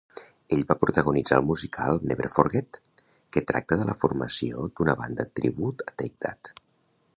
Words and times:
Ell 0.55 0.61
va 0.69 0.75
protagonitzar 0.83 1.37
el 1.41 1.45
musical 1.49 1.99
"Never 2.11 2.29
Forget", 2.37 2.79
que 3.37 3.45
tracta 3.53 3.79
de 3.83 3.87
la 3.91 3.97
formació 4.05 4.67
d'una 4.79 4.99
banda 5.05 5.29
tribut 5.41 5.85
a 5.89 5.97
Take 6.03 6.19
That. 6.27 6.55